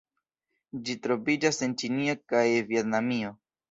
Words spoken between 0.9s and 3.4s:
troviĝas en Ĉinio kaj Vjetnamio.